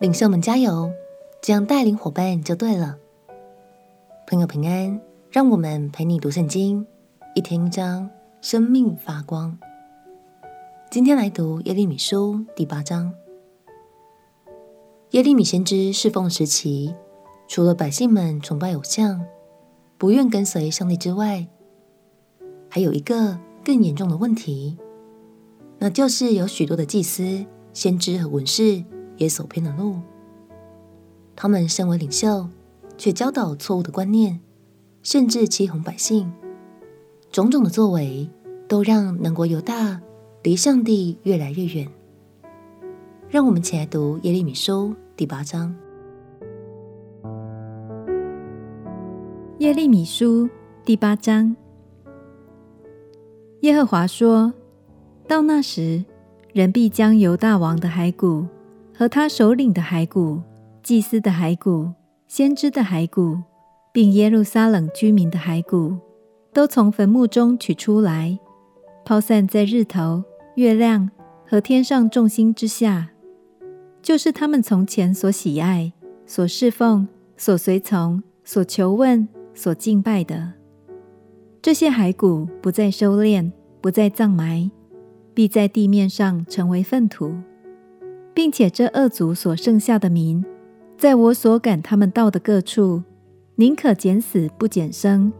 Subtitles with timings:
[0.00, 0.92] 领袖们加油！
[1.42, 2.96] 这样带领伙伴就对了。
[4.28, 6.86] 朋友平安，让我们陪你读圣经，
[7.34, 8.08] 一天一章，
[8.40, 9.58] 生命发光。
[10.88, 13.12] 今天来读耶利米书第八章。
[15.10, 16.94] 耶利米先知侍奉时期，
[17.48, 19.26] 除了百姓们崇拜偶像，
[19.98, 21.48] 不愿跟随上帝之外，
[22.68, 24.78] 还有一个更严重的问题，
[25.80, 28.84] 那就是有许多的祭司、先知和文士。
[29.18, 30.00] 也走偏了路。
[31.36, 32.48] 他们身为领袖，
[32.96, 34.40] 却教导错误的观念，
[35.02, 36.32] 甚至欺哄百姓，
[37.30, 38.28] 种种的作为
[38.66, 40.00] 都让南国犹大
[40.42, 41.86] 离上帝越来越远。
[43.28, 45.76] 让我们起来读耶利米书第八章。
[49.58, 50.48] 耶利米书
[50.84, 51.54] 第八章，
[53.60, 54.52] 耶和华说
[55.28, 56.04] ：“到那时，
[56.52, 58.46] 人必将犹大王的骸骨。”
[58.98, 60.42] 和他首领的骸骨、
[60.82, 61.92] 祭司的骸骨、
[62.26, 63.38] 先知的骸骨，
[63.92, 65.96] 并耶路撒冷居民的骸骨，
[66.52, 68.36] 都从坟墓中取出来，
[69.04, 70.24] 抛散在日头、
[70.56, 71.08] 月亮
[71.46, 73.10] 和天上众星之下，
[74.02, 75.92] 就是他们从前所喜爱、
[76.26, 80.54] 所侍奉、所随从、所求问、所敬拜的。
[81.62, 84.68] 这些骸骨不再收殓，不再葬埋，
[85.34, 87.36] 必在地面上成为粪土。
[88.38, 90.44] 并且这恶族所剩下的民，
[90.96, 93.02] 在我所赶他们到的各处，
[93.56, 95.32] 宁可减死不减生。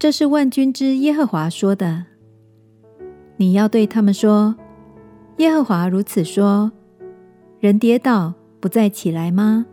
[0.00, 2.06] 这是万军之耶和华说的。
[3.36, 4.56] 你要对他们说：
[5.36, 6.72] 耶和华如此说：
[7.60, 9.64] 人跌倒不再起来吗？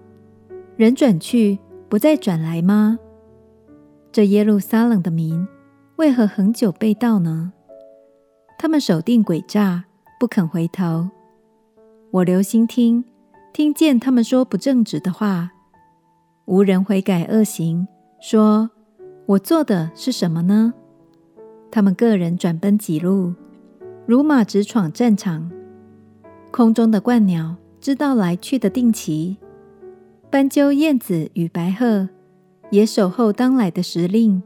[0.78, 1.58] 人转去
[1.90, 3.00] 不再转来吗？
[4.12, 5.48] 这耶路撒冷的民
[5.96, 7.54] 为何恒久被盗呢？
[8.60, 9.86] 他们守定诡诈，
[10.20, 11.10] 不肯回头。
[12.16, 13.04] 我留心听，
[13.52, 15.52] 听见他们说不正直的话，
[16.46, 17.86] 无人悔改恶行，
[18.22, 18.70] 说
[19.28, 20.74] ：“我做的是什么呢？”
[21.70, 23.34] 他们个人转奔己路，
[24.06, 25.52] 如马直闯战场。
[26.52, 29.36] 空中的鹳鸟知道来去的定期，
[30.30, 32.08] 斑鸠、燕子与白鹤
[32.70, 34.42] 也守候当来的时令。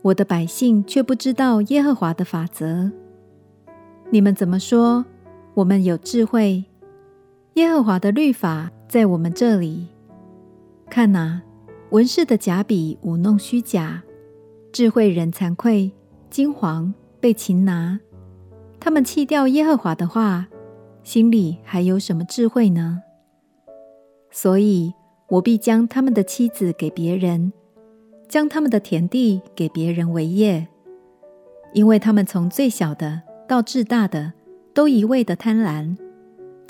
[0.00, 2.90] 我的百姓却不知道耶和华的法则。
[4.08, 5.04] 你们怎么说？
[5.52, 6.64] 我们有智慧。
[7.54, 9.88] 耶和华的律法在我们这里。
[10.88, 11.42] 看哪，
[11.90, 14.02] 文士的假笔舞弄虚假，
[14.72, 15.90] 智慧人惭愧
[16.30, 17.98] 惊惶，被擒拿。
[18.78, 20.46] 他们弃掉耶和华的话，
[21.02, 23.02] 心里还有什么智慧呢？
[24.30, 24.94] 所以
[25.28, 27.52] 我必将他们的妻子给别人，
[28.28, 30.68] 将他们的田地给别人为业，
[31.74, 34.32] 因为他们从最小的到至大的，
[34.72, 35.96] 都一味的贪婪。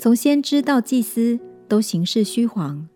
[0.01, 2.87] 从先知到祭司，都行事虚谎。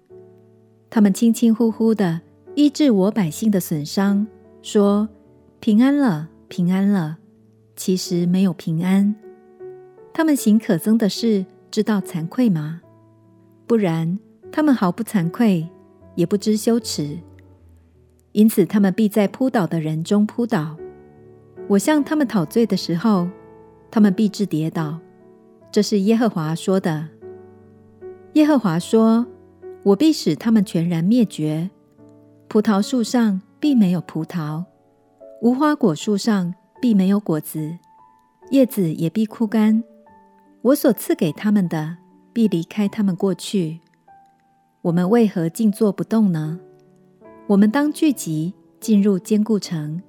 [0.89, 2.21] 他们轻轻呼呼地
[2.55, 4.25] 医治我百姓的损伤，
[4.63, 5.07] 说
[5.59, 7.19] 平安了，平安了。
[7.75, 9.13] 其实没有平安。
[10.15, 12.81] 他们行可憎的事，知道惭愧吗？
[13.67, 14.17] 不然，
[14.51, 15.69] 他们毫不惭愧，
[16.15, 17.19] 也不知羞耻。
[18.31, 20.75] 因此，他们必在扑倒的人中扑倒。
[21.67, 23.29] 我向他们讨罪的时候，
[23.91, 24.99] 他们必致跌倒。
[25.75, 27.05] 这是耶和华说的。
[28.35, 29.27] 耶和华说
[29.83, 31.69] ：“我必使他们全然灭绝。
[32.47, 34.63] 葡萄树上必没有葡萄，
[35.41, 37.77] 无花果树上必没有果子，
[38.51, 39.83] 叶子也必枯干。
[40.61, 41.97] 我所赐给他们的
[42.31, 43.81] 必离开他们过去。
[44.81, 46.57] 我们为何静坐不动呢？
[47.47, 50.01] 我们当聚集进入坚固城，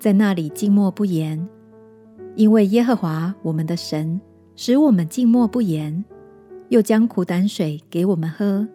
[0.00, 1.48] 在那里静默不言，
[2.34, 4.20] 因为耶和华我们的神。”
[4.60, 6.04] 使我们静默不言，
[6.70, 8.66] 又将苦胆水给我们喝，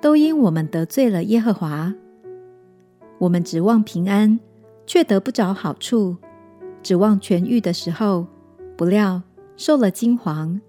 [0.00, 1.92] 都因我们得罪了耶和华。
[3.18, 4.38] 我们指望平安，
[4.86, 6.14] 却得不着好处；
[6.80, 8.28] 指望痊愈的时候，
[8.76, 9.20] 不料
[9.56, 10.60] 受了惊惶。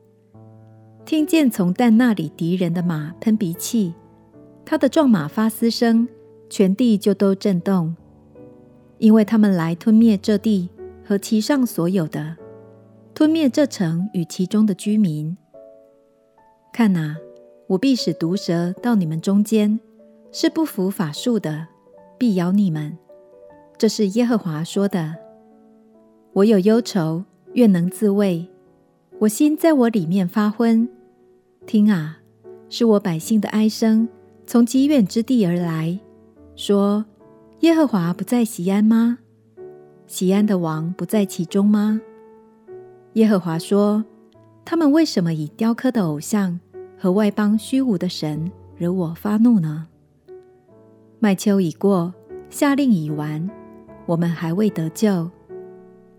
[1.06, 3.94] 听见从但那里敌人的马喷鼻气，
[4.66, 6.08] 他的壮马发嘶声，
[6.50, 7.96] 全地就都震动，
[8.98, 10.68] 因为他们来吞灭这地
[11.06, 12.38] 和其上所有的。
[13.14, 15.38] 吞灭这城与其中的居民。
[16.74, 17.18] 看哪，
[17.68, 19.80] 我必使毒蛇到你们中间，
[20.32, 21.68] 是不服法术的，
[22.18, 22.98] 必咬你们。
[23.78, 25.16] 这是耶和华说的。
[26.34, 27.24] 我有忧愁，
[27.54, 28.48] 愿能自慰。
[29.20, 30.88] 我心在我里面发昏。
[31.68, 32.20] 听啊，
[32.70, 34.08] 是我百姓的哀声，
[34.48, 36.00] 从极远之地而来，
[36.56, 37.06] 说：
[37.60, 39.20] 耶和华不在西安吗？
[40.08, 42.02] 西安的王不在其中吗？
[43.14, 44.06] 耶和华说
[44.64, 46.58] ：“他们为什么以雕刻的偶像
[46.98, 49.88] 和外邦虚无的神惹我发怒呢？
[51.20, 52.14] 麦秋已过，
[52.50, 53.50] 夏令已完，
[54.06, 55.30] 我们还未得救。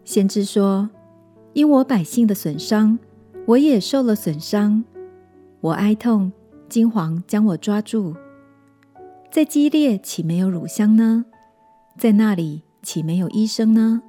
[0.05, 0.91] 先知说
[1.55, 2.99] ：“因我百姓的损伤，
[3.47, 4.85] 我也受了损伤。
[5.61, 6.31] 我哀痛，
[6.69, 8.15] 惊惶将我抓住。
[9.31, 11.25] 在激烈岂没有乳香呢？
[11.97, 14.03] 在那里岂没有医生呢？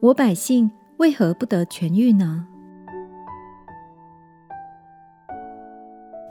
[0.00, 0.68] 我百姓
[1.02, 2.46] 为何不得痊愈呢？”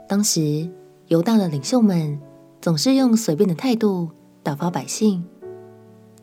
[0.08, 0.70] 当时
[1.08, 2.18] 犹大的领袖们
[2.58, 4.08] 总是用随便的态度
[4.42, 5.22] 打发百姓，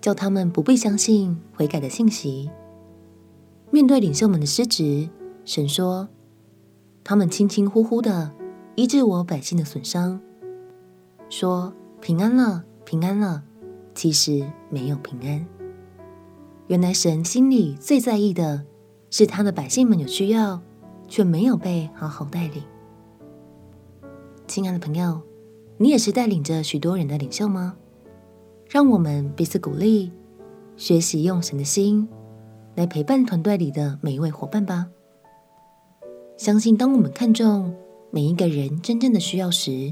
[0.01, 2.49] 叫他们不必相信悔改的信息。
[3.69, 5.07] 面对领袖们的失职，
[5.45, 6.09] 神说
[7.05, 8.31] ：“他们轻轻呼呼的
[8.73, 10.19] 医治我百姓的损伤，
[11.29, 11.71] 说
[12.01, 13.43] 平安了，平安了，
[13.93, 15.58] 其实没有平安。
[16.69, 18.63] 原来神心里最在意的
[19.09, 20.61] 是他的百姓们有需要，
[21.07, 22.61] 却没有被好好带领。”
[24.45, 25.19] 亲爱的朋友，
[25.77, 27.75] 你也是带领着许多人的领袖吗？
[28.69, 30.11] 让我们彼此鼓励，
[30.77, 32.07] 学习用神的心
[32.75, 34.85] 来陪伴团队里的每一位伙伴吧。
[36.37, 37.75] 相信当我们看重
[38.11, 39.91] 每一个人真正的需要时，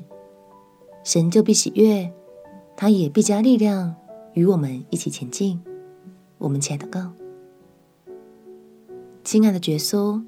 [1.03, 2.13] 神就必喜悦，
[2.75, 3.95] 他也必加力量
[4.35, 5.59] 与我们一起前进。
[6.37, 7.11] 我们起来祷告，
[9.23, 10.21] 亲爱的耶稣，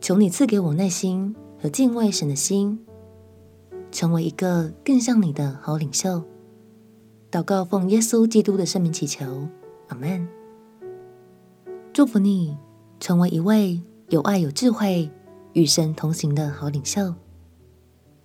[0.00, 2.78] 求你赐给我耐心和敬畏神的心。
[3.92, 6.22] 成为一个更像你的好领袖，
[7.30, 9.48] 祷告奉耶稣基督的圣名祈求，
[9.88, 10.28] 阿门。
[11.94, 12.54] 祝福你
[13.00, 13.80] 成为一位
[14.10, 15.10] 有爱、有智慧、
[15.54, 17.14] 与神同行的好领袖。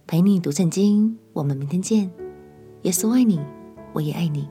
[0.06, 2.12] 陪你读圣经，我们明天见。
[2.82, 3.40] 耶稣爱你，
[3.94, 4.50] 我也爱你。